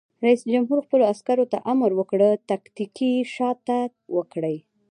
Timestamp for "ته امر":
1.51-1.91